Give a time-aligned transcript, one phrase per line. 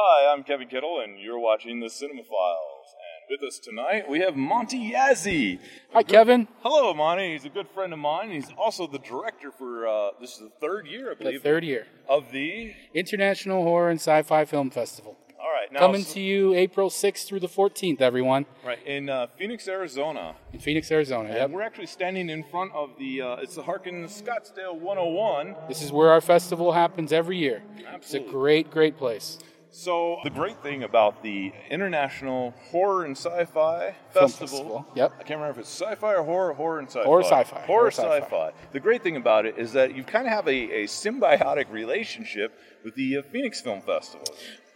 [0.00, 2.94] Hi, I'm Kevin Kittle, and you're watching the Cinema Files.
[2.94, 5.58] And with us tonight, we have Monte Yazzie.
[5.92, 6.46] Hi, Kevin.
[6.62, 7.32] Hello, Monte.
[7.32, 8.30] He's a good friend of mine.
[8.30, 11.42] He's also the director for uh, this is the third year, I believe.
[11.42, 11.88] The third year.
[12.08, 12.74] of the.
[12.94, 15.18] International Horror and Sci-Fi Film Festival.
[15.40, 19.08] All right, now Coming so- to you April 6th through the 14th, everyone, right in
[19.08, 20.36] uh, Phoenix, Arizona.
[20.52, 21.30] in Phoenix, Arizona.
[21.30, 21.50] Yep.
[21.50, 23.20] we're actually standing in front of the.
[23.22, 25.56] Uh, it's the Harkins Scottsdale 101.
[25.66, 27.62] This is where our festival happens every year.
[27.84, 27.96] Absolutely.
[27.96, 29.40] It's a great, great place.
[29.70, 35.12] So the great thing about the International Horror and Sci-Fi Festival, Festival, yep.
[35.20, 37.04] I can't remember if it's sci-fi or horror, horror and sci-fi.
[37.04, 38.20] Horror sci-fi, Horror, horror sci-fi.
[38.20, 38.52] sci-fi.
[38.72, 40.50] The great thing about it is that you kind of have a,
[40.82, 44.26] a symbiotic relationship with the uh, Phoenix Film Festival.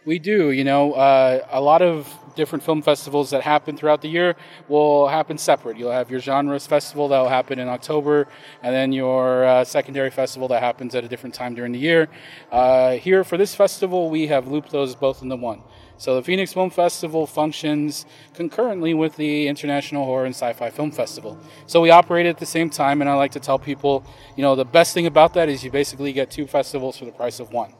[0.05, 4.09] We do, you know, uh, a lot of different film festivals that happen throughout the
[4.09, 4.35] year
[4.67, 5.77] will happen separate.
[5.77, 8.27] You'll have your genres festival that will happen in October,
[8.61, 12.09] and then your uh, secondary festival that happens at a different time during the year.
[12.51, 15.61] Uh, here for this festival, we have looped those both into one.
[15.97, 21.37] So the Phoenix Film Festival functions concurrently with the International Horror and Sci-Fi Film Festival.
[21.65, 24.03] So we operate at the same time, and I like to tell people,
[24.35, 27.11] you know, the best thing about that is you basically get two festivals for the
[27.11, 27.73] price of one.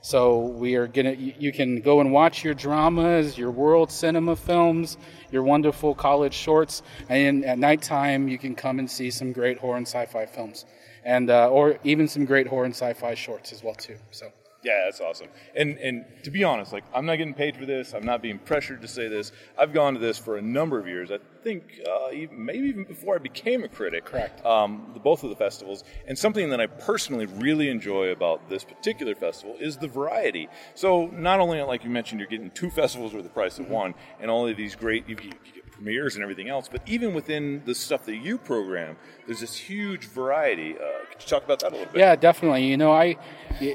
[0.00, 1.12] So we are gonna.
[1.12, 4.96] You can go and watch your dramas, your world cinema films,
[5.30, 9.76] your wonderful college shorts, and at nighttime you can come and see some great horror
[9.76, 10.64] and sci-fi films,
[11.04, 13.96] and uh, or even some great horror and sci-fi shorts as well too.
[14.12, 14.30] So
[14.68, 15.28] Yeah, that's awesome.
[15.56, 17.94] And and to be honest, like I'm not getting paid for this.
[17.94, 19.32] I'm not being pressured to say this.
[19.58, 21.10] I've gone to this for a number of years.
[21.10, 24.04] I think uh, even, maybe even before I became a critic.
[24.04, 24.44] Correct.
[24.44, 28.62] Um, the, both of the festivals, and something that I personally really enjoy about this
[28.62, 30.48] particular festival is the variety.
[30.74, 33.94] So not only like you mentioned, you're getting two festivals for the price of one,
[34.20, 36.68] and all of these great you, you get premieres and everything else.
[36.68, 40.74] But even within the stuff that you program, there's this huge variety.
[40.74, 42.00] Uh, could you talk about that a little bit?
[42.00, 42.64] yeah, definitely.
[42.66, 43.16] You know, I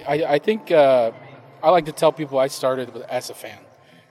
[0.07, 1.11] I, I think uh,
[1.61, 3.59] I like to tell people I started with, as a fan.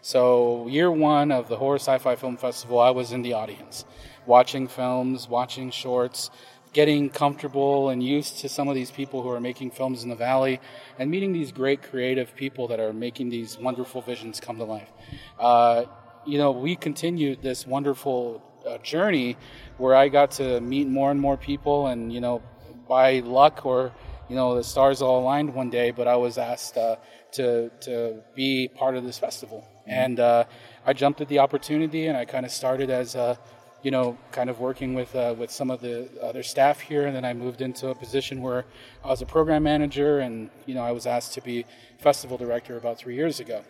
[0.00, 3.84] So year one of the Horror Sci-Fi Film Festival, I was in the audience,
[4.26, 6.30] watching films, watching shorts,
[6.72, 10.16] getting comfortable and used to some of these people who are making films in the
[10.16, 10.60] valley,
[10.98, 14.90] and meeting these great creative people that are making these wonderful visions come to life.
[15.38, 15.84] Uh,
[16.26, 19.36] you know, we continued this wonderful uh, journey
[19.78, 22.42] where I got to meet more and more people, and you know,
[22.88, 23.92] by luck or
[24.28, 26.96] you know the stars all aligned one day, but I was asked uh,
[27.32, 30.44] to to be part of this festival, and uh,
[30.86, 33.38] I jumped at the opportunity, and I kind of started as a
[33.82, 37.14] you know, kind of working with uh, with some of the other staff here, and
[37.14, 38.64] then I moved into a position where
[39.04, 41.66] I was a program manager, and you know, I was asked to be
[41.98, 43.62] festival director about three years ago.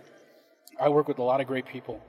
[0.80, 2.02] I work with a lot of great people,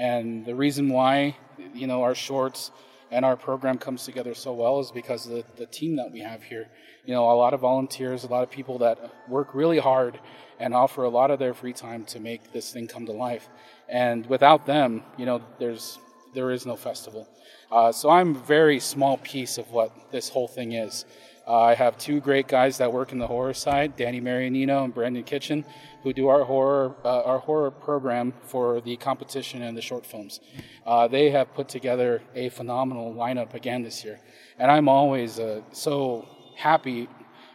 [0.00, 1.36] and the reason why
[1.74, 2.70] you know our shorts
[3.10, 6.20] and our program comes together so well is because of the, the team that we
[6.20, 6.68] have here.
[7.04, 10.18] You know, a lot of volunteers, a lot of people that work really hard
[10.60, 13.48] and offer a lot of their free time to make this thing come to life.
[13.88, 15.98] And without them, you know, there's
[16.34, 17.28] there is no festival.
[17.70, 21.04] Uh, so I'm a very small piece of what this whole thing is.
[21.46, 24.94] Uh, I have two great guys that work in the horror side, Danny Marianino and
[24.94, 25.64] Brandon Kitchen,
[26.02, 30.40] who do our horror uh, our horror program for the competition and the short films.
[30.86, 34.20] Uh, they have put together a phenomenal lineup again this year,
[34.58, 37.08] and I'm always uh, so happy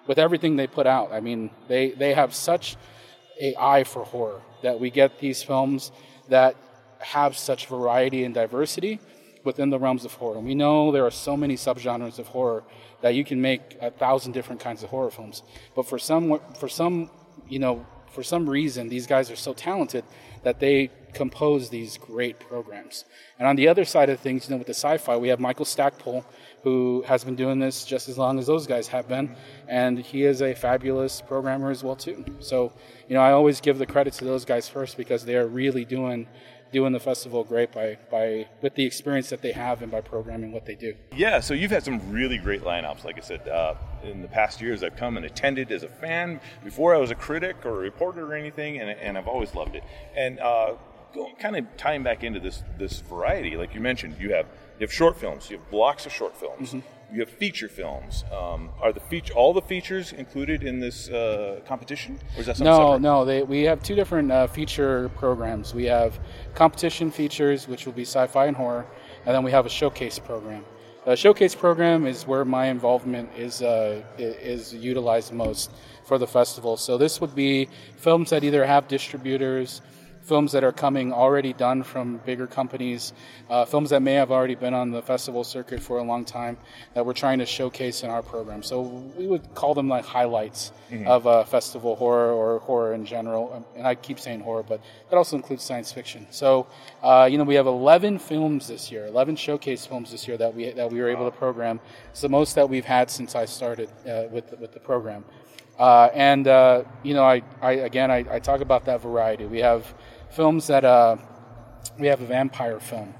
[0.07, 1.11] with everything they put out.
[1.11, 2.75] I mean, they they have such
[3.39, 5.91] a eye for horror that we get these films
[6.29, 6.55] that
[7.05, 8.99] have such variety and diversity
[9.43, 10.39] within the realms of horror.
[10.39, 12.63] We know there are so many subgenres of horror
[13.01, 15.43] that you can make a thousand different kinds of horror films.
[15.75, 17.11] But for some, for some,
[17.47, 20.03] you know, for some reason, these guys are so talented
[20.43, 23.05] that they compose these great programs.
[23.37, 25.65] And on the other side of things, you know, with the sci-fi, we have Michael
[25.65, 26.25] Stackpole,
[26.63, 29.35] who has been doing this just as long as those guys have been,
[29.67, 32.25] and he is a fabulous programmer as well too.
[32.39, 32.73] So,
[33.07, 35.85] you know, I always give the credit to those guys first because they are really
[35.85, 36.27] doing
[36.75, 40.51] doing the festival great by, by with the experience that they have and by programming
[40.51, 40.93] what they do.
[41.15, 43.05] Yeah, so you've had some really great lineups.
[43.05, 46.41] Like I said, uh, in the past years, I've come and attended as a fan
[46.65, 49.75] before I was a critic or a reporter or anything, and, and I've always loved
[49.75, 49.85] it.
[50.17, 50.73] And uh,
[51.39, 54.91] kind of tying back into this this variety, like you mentioned, you have you have
[54.91, 56.75] short films, you have blocks of short films,
[57.13, 58.23] you have feature films.
[58.31, 62.57] Um, are the feature all the features included in this uh, competition, or is that
[62.57, 63.01] something No, separate?
[63.01, 63.25] no.
[63.25, 65.73] They, we have two different uh, feature programs.
[65.73, 66.19] We have
[66.55, 68.85] competition features, which will be sci-fi and horror,
[69.25, 70.65] and then we have a showcase program.
[71.05, 75.71] The showcase program is where my involvement is uh, is utilized most
[76.03, 76.77] for the festival.
[76.77, 79.81] So this would be films that either have distributors,
[80.25, 83.13] films that are coming already done from bigger companies,
[83.49, 86.57] uh, films that may have already been on the festival circuit for a long time
[86.95, 88.63] that we're trying to showcase in our program.
[88.63, 91.07] So we would call them like highlights mm-hmm.
[91.07, 93.65] of uh, festival horror or horror in general.
[93.75, 96.25] And I keep saying horror, but that also includes science fiction.
[96.31, 96.67] So
[97.03, 100.55] uh, you know we have 11 films this year, 11 showcase films this year that
[100.55, 101.79] we that we were able to program.
[102.09, 105.23] It's the most that we've had since I started uh, with the, with the program.
[105.77, 109.45] Uh, and uh, you know, I, I again, I, I, talk about that variety.
[109.45, 109.93] We have
[110.35, 111.15] films that uh,
[111.97, 113.13] we have a vampire film.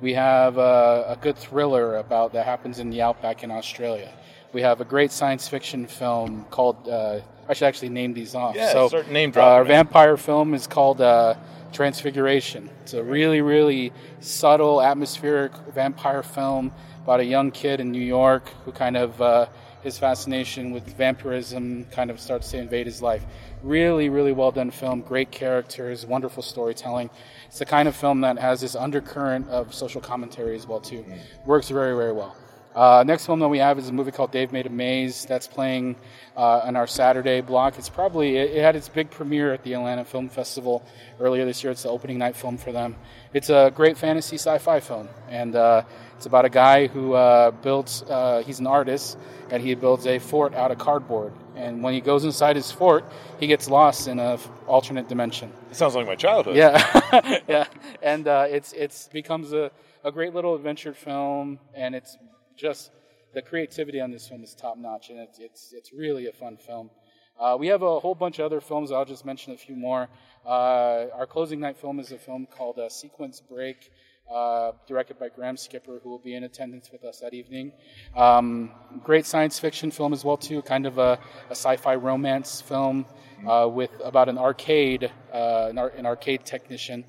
[0.00, 4.10] We have a, a, good thriller about that happens in the outback in Australia.
[4.52, 6.88] We have a great science fiction film called.
[6.88, 8.56] Uh, I should actually name these off.
[8.56, 9.46] Yeah, so, certain name drop.
[9.46, 11.34] Uh, our vampire film is called uh,
[11.72, 12.70] Transfiguration.
[12.82, 16.72] It's a really, really subtle, atmospheric vampire film
[17.04, 19.46] about a young kid in New York who kind of uh,
[19.82, 23.24] his fascination with vampirism kind of starts to invade his life.
[23.62, 27.10] Really, really well done film, great characters, wonderful storytelling.
[27.46, 31.02] It's the kind of film that has this undercurrent of social commentary as well too.
[31.02, 31.18] Mm.
[31.46, 32.36] Works very, very well.
[32.74, 35.46] Uh, next film that we have is a movie called Dave Made a Maze that's
[35.46, 35.96] playing
[36.36, 37.78] uh, on our Saturday block.
[37.78, 40.82] It's probably it, it, had its big premiere at the Atlanta Film Festival
[41.20, 41.70] earlier this year.
[41.70, 42.96] It's the opening night film for them.
[43.34, 45.82] It's a great fantasy sci-fi film, and uh,
[46.16, 48.02] it's about a guy who uh, builds.
[48.04, 49.18] Uh, he's an artist,
[49.50, 51.32] and he builds a fort out of cardboard.
[51.54, 53.04] And when he goes inside his fort,
[53.38, 55.52] he gets lost in a f- alternate dimension.
[55.70, 56.56] It sounds like my childhood.
[56.56, 57.66] Yeah, yeah,
[58.00, 59.70] and uh, it's it's becomes a,
[60.04, 62.16] a great little adventure film, and it's
[62.56, 62.90] just
[63.34, 66.56] the creativity on this film is top notch, and it's it's it's really a fun
[66.56, 66.90] film.
[67.38, 68.92] Uh, we have a whole bunch of other films.
[68.92, 70.08] I'll just mention a few more.
[70.44, 73.90] Uh, our closing night film is a film called uh, Sequence Break,
[74.32, 77.72] uh, directed by Graham Skipper, who will be in attendance with us that evening.
[78.14, 78.70] Um,
[79.02, 81.18] great science fiction film as well too, kind of a,
[81.48, 83.06] a sci-fi romance film
[83.48, 87.04] uh, with about an arcade, uh, an, ar- an, arcade technician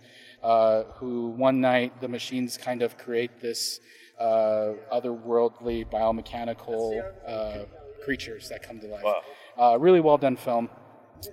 [0.95, 3.79] who one night the machines kind of create this
[4.19, 7.65] uh, otherworldly biomechanical uh,
[8.03, 9.03] creatures that come to life.
[9.03, 9.21] Wow.
[9.57, 10.69] Uh, really well done film.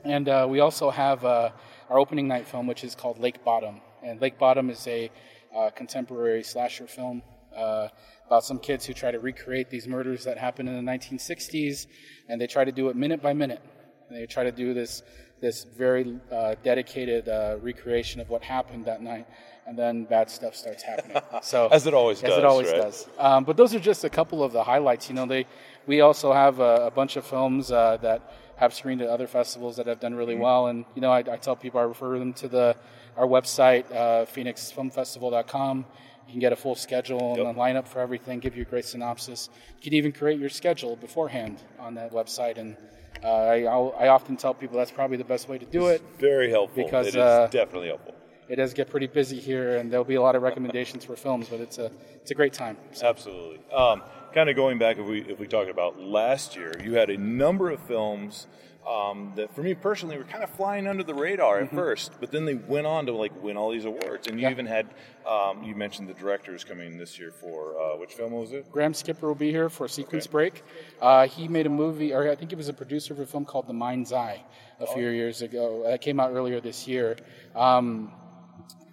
[0.05, 1.51] And uh, we also have uh,
[1.89, 3.81] our opening night film, which is called Lake Bodom.
[4.03, 5.11] And Lake Bodom is a
[5.55, 7.23] uh, contemporary slasher film
[7.53, 11.89] about some kids who try to recreate these murders that happened in the 1960s,
[12.29, 13.61] and they try to do it minute by minute.
[14.09, 15.03] And they try to do this
[15.41, 16.19] this very
[16.63, 17.27] dedicated
[17.63, 19.27] recreation of what happened that night
[19.71, 21.17] and then bad stuff starts happening.
[21.43, 22.83] So as it always as does, it always right?
[22.83, 23.09] does.
[23.19, 25.09] Um, but those are just a couple of the highlights.
[25.09, 25.47] You know, they
[25.87, 28.21] we also have a, a bunch of films uh, that
[28.61, 30.43] have screened at other festivals that have done really mm-hmm.
[30.43, 30.67] well.
[30.67, 32.77] And you know, I, I, tell people I refer them to the
[33.17, 35.87] our website, uh, PhoenixFilmFestival.com.
[36.27, 37.47] You can get a full schedule yep.
[37.47, 38.39] and a lineup for everything.
[38.39, 39.49] Give you a great synopsis.
[39.79, 42.77] You can even create your schedule beforehand on that website and.
[43.23, 46.09] Uh, I, I, often tell people that's probably the best way to do it's it.
[46.19, 46.85] Very helpful.
[46.85, 48.15] Because it is uh, definitely helpful
[48.51, 51.49] it does get pretty busy here, and there'll be a lot of recommendations for films.
[51.49, 52.77] But it's a it's a great time.
[52.93, 53.07] So.
[53.07, 53.61] Absolutely.
[53.73, 54.03] Um,
[54.35, 57.17] kind of going back, if we if we talk about last year, you had a
[57.17, 58.49] number of films
[58.89, 61.77] um, that, for me personally, were kind of flying under the radar at mm-hmm.
[61.77, 64.27] first, but then they went on to like win all these awards.
[64.27, 64.51] And you yeah.
[64.51, 64.89] even had
[65.29, 68.71] um, you mentioned the directors coming this year for uh, which film was it?
[68.73, 70.33] Graham Skipper will be here for Sequence okay.
[70.33, 70.65] Break.
[71.01, 73.45] Uh, he made a movie, or I think he was a producer of a film
[73.45, 74.43] called The Mind's Eye
[74.81, 74.95] a oh.
[74.95, 75.85] few years ago.
[75.87, 77.17] That came out earlier this year.
[77.55, 78.13] Um,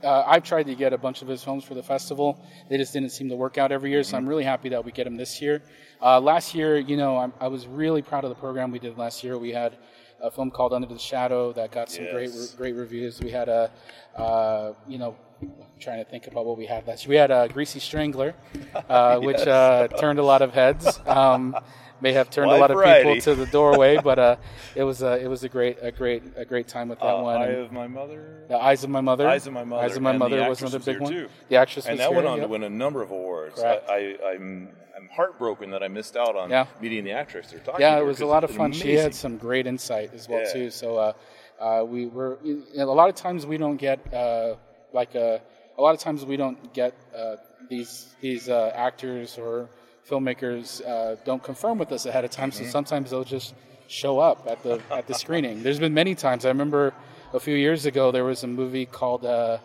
[0.04, 2.44] uh, I've tried to get a bunch of his films for the festival.
[2.70, 4.92] They just didn't seem to work out every year, so I'm really happy that we
[4.92, 5.64] get him this year.
[6.02, 8.98] Uh, last year, you know, I'm, i was really proud of the program we did
[8.98, 9.38] last year.
[9.38, 9.78] We had
[10.22, 12.14] a film called Under the Shadow that got some yes.
[12.14, 13.20] great great reviews.
[13.20, 13.72] We had a,
[14.16, 17.10] uh, you know, I'm trying to think about what we had last year.
[17.10, 18.36] We had a Greasy Strangler,
[18.76, 18.82] uh,
[19.22, 19.26] yes.
[19.26, 21.00] which uh, turned a lot of heads.
[21.06, 21.56] Um,
[22.02, 23.10] may have turned Wide a lot variety.
[23.10, 24.36] of people to the doorway, but uh,
[24.76, 27.22] it was a it was a great a great a great time with that uh,
[27.22, 27.42] one.
[27.42, 28.46] Eye of my mother.
[28.48, 29.28] The Eyes of my mother.
[29.28, 29.84] Eyes of my mother.
[29.84, 31.12] Eyes of my and mother was another big one.
[31.12, 31.30] Too.
[31.50, 32.48] The actress and that here, went on yep.
[32.48, 33.60] to win a number of awards.
[33.60, 33.90] Correct.
[33.90, 36.66] I, I, I'm I'm heartbroken that I missed out on yeah.
[36.82, 37.52] meeting the actress.
[37.52, 37.76] They're talking.
[37.76, 37.82] To.
[37.82, 38.68] Yeah, it was a lot of fun.
[38.68, 38.88] Amazing.
[38.88, 40.54] She had some great insight as well yeah.
[40.54, 40.70] too.
[40.72, 41.14] So uh,
[41.60, 44.56] uh, we were you know, a lot of times we don't get uh,
[44.98, 47.36] like a uh, a lot of times we don't get uh,
[47.70, 47.92] these
[48.26, 49.70] these uh, actors or
[50.10, 52.66] filmmakers uh, don't confirm with us ahead of time, mm-hmm.
[52.66, 53.54] so sometimes they'll just
[53.88, 55.56] show up at the at the screening.
[55.64, 56.46] There's been many times.
[56.46, 56.94] I remember
[57.40, 59.58] a few years ago there was a movie called uh,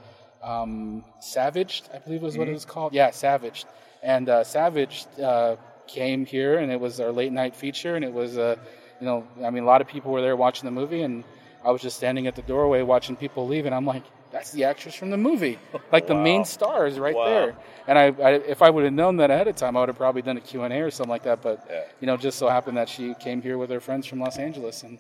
[0.43, 2.41] um, Savaged, I believe was mm-hmm.
[2.41, 2.55] what it mm-hmm.
[2.55, 2.93] was called.
[2.93, 3.67] Yeah, Savaged,
[4.03, 8.13] and uh, Savaged uh, came here, and it was our late night feature, and it
[8.13, 8.57] was uh,
[9.01, 11.25] you know, I mean, a lot of people were there watching the movie, and
[11.65, 14.65] I was just standing at the doorway watching people leave, and I'm like that's the
[14.65, 15.59] actress from the movie.
[15.93, 17.27] Like the main star is right wow.
[17.27, 17.57] there.
[17.87, 19.99] And I, I if I would have known that ahead of time, I would have
[19.99, 21.43] probably done a Q&A or something like that.
[21.43, 21.83] But, yeah.
[22.01, 24.83] you know, just so happened that she came here with her friends from Los Angeles
[24.83, 24.99] and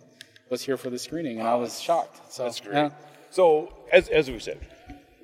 [0.51, 1.39] was here for the screening.
[1.39, 1.57] And wow.
[1.57, 2.33] I was shocked.
[2.33, 2.75] So, that's great.
[2.75, 2.91] Yeah.
[3.31, 4.61] So, as, as we said,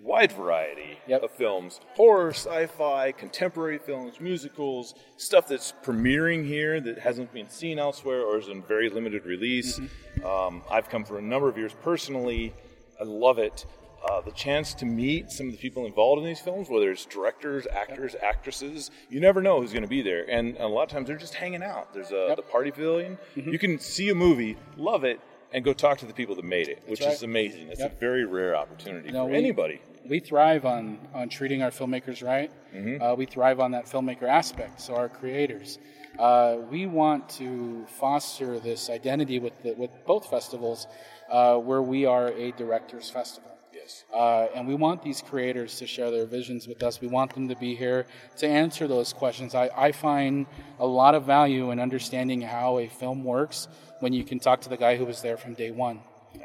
[0.03, 1.23] wide variety Yep.
[1.23, 7.51] of films horror, sci fi, contemporary films, musicals, stuff that's premiering here that hasn't been
[7.51, 9.79] seen elsewhere or is in very limited release.
[9.79, 10.27] Mm-hmm.
[10.27, 12.55] Um, I've come for a number of years personally.
[13.01, 13.67] I love it.
[14.19, 17.05] Uh, the chance to meet some of the people involved in these films, whether it's
[17.07, 20.29] directors, actors, actresses, you never know who's going to be there.
[20.29, 21.95] And a lot of times they're just hanging out.
[21.95, 23.17] There's a, the party pavilion.
[23.37, 23.51] Mm-hmm.
[23.53, 25.21] You can see a movie, love it,
[25.53, 27.13] and go talk to the people that made it, which right.
[27.13, 27.69] is amazing.
[27.69, 27.93] It's Yep.
[27.97, 29.81] a very rare opportunity No, for we- anybody.
[30.05, 32.51] we thrive on on treating our filmmakers right.
[33.01, 34.81] Uh, we thrive on that filmmaker aspect.
[34.81, 35.79] So our creators,
[36.19, 40.87] uh, we want to foster this identity with the, with both festivals,
[41.31, 43.51] uh, where we are a directors festival.
[44.13, 47.01] Uh, and we want these creators to share their visions with us.
[47.01, 48.07] We want them to be here
[48.39, 49.55] to answer those questions.
[49.55, 50.47] I, I find
[50.79, 53.69] a lot of value in understanding how a film works
[54.01, 56.01] when you can talk to the guy who was there from day one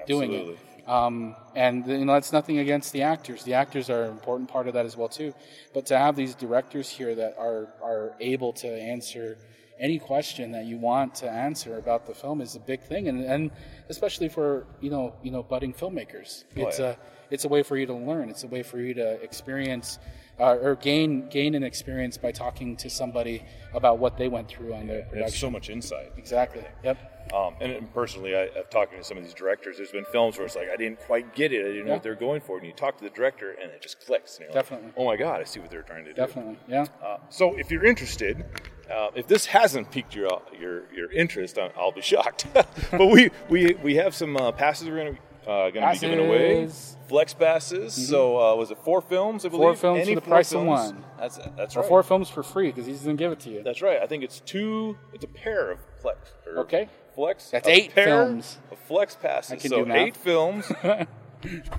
[0.07, 0.57] doing it.
[0.87, 3.43] Um, and you know, that's nothing against the actors.
[3.43, 5.33] The actors are an important part of that as well too.
[5.73, 9.37] But to have these directors here that are are able to answer
[9.83, 13.21] any question that you want to answer about the film is a big thing, and,
[13.23, 13.51] and
[13.89, 16.85] especially for you know you know budding filmmakers, it's yeah.
[16.85, 16.95] a
[17.29, 18.29] it's a way for you to learn.
[18.29, 19.99] It's a way for you to experience
[20.39, 24.73] uh, or gain gain an experience by talking to somebody about what they went through
[24.73, 25.39] on their have production.
[25.39, 26.13] so much insight.
[26.17, 26.63] Exactly.
[26.83, 27.09] Yep.
[27.33, 29.77] Um, and, personally, I, I've talked to some of these directors.
[29.77, 31.65] There's been films where it's like I didn't quite get it.
[31.65, 32.57] I didn't know what they're going for.
[32.57, 34.37] And you talk to the director, and it just clicks.
[34.37, 34.91] And you're like, Definitely.
[34.97, 36.15] oh my god, I see what they're trying to do.
[36.15, 36.57] Definitely.
[36.67, 36.85] Yeah.
[37.03, 38.45] Uh, so if you're interested,
[38.93, 40.27] uh, if this hasn't piqued your
[40.59, 42.45] your your interest, I- I'll be shocked.
[42.53, 45.99] but we we we have some uh, passes we're going to uh, going to be
[46.07, 46.63] giving away.
[46.65, 46.73] Passes.
[46.97, 47.07] Mm-hmm.
[47.09, 48.07] Flex passes.
[48.09, 49.45] So uh, was it four films?
[49.45, 49.61] I believe.
[49.63, 50.93] four films Any for the price of films.
[50.93, 51.03] one.
[51.19, 51.89] That's that's Or right.
[51.89, 53.61] four films for free because he's gonna give it to you.
[53.63, 53.99] That's right.
[54.01, 54.97] I think it's two.
[55.13, 56.31] It's a pair of flex.
[56.47, 56.87] or Okay.
[57.15, 57.51] Flex.
[57.51, 58.57] That's a eight films.
[58.71, 59.51] Of flex passes.
[59.51, 59.97] I can so do math.
[59.97, 60.71] eight films.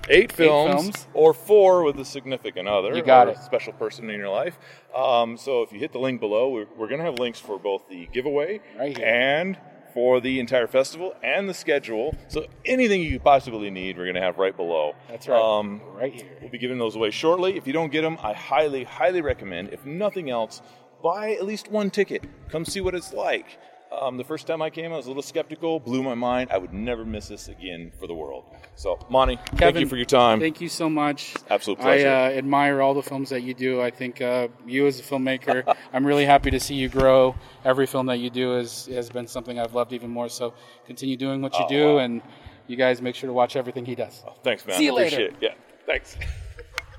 [0.09, 1.07] eight films, films.
[1.15, 2.95] or four with a significant other.
[2.95, 3.39] You got or it.
[3.39, 4.59] A special person in your life.
[4.95, 7.59] Um, so if you hit the link below, we're, we're going to have links for
[7.59, 9.59] both the giveaway Right and
[9.93, 12.17] for the entire festival and the schedule.
[12.29, 14.95] So anything you could possibly need, we're going to have right below.
[15.09, 15.41] That's right.
[15.41, 16.37] Um, right here.
[16.41, 17.57] We'll be giving those away shortly.
[17.57, 20.63] If you don't get them, I highly, highly recommend, if nothing else,
[21.03, 22.25] buy at least one ticket.
[22.49, 23.59] Come see what it's like.
[24.01, 26.51] Um, the first time I came, I was a little skeptical, blew my mind.
[26.53, 28.45] I would never miss this again for the world.
[28.77, 30.41] So, Monte, thank you for your time.
[30.41, 31.35] Thank you so much.
[31.51, 32.09] Absolute pleasure.
[32.09, 33.81] I uh, admire all the films that you do.
[33.81, 37.35] I think uh, you as a filmmaker, I'm really happy to see you grow.
[37.65, 40.29] Every film that you do has has been something I've loved even more.
[40.29, 40.55] So
[40.87, 41.99] continue doing what you Oh, do, wow.
[41.99, 42.23] and
[42.67, 44.23] you guys make sure to watch everything he does.
[44.43, 44.77] Thanks, man.
[44.77, 45.17] See you later.
[45.17, 45.37] Appreciate it.
[45.41, 45.55] Yeah,
[45.87, 46.17] thanks.